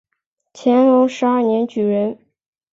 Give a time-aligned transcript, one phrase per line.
[0.51, 2.17] 乾隆十二年举人。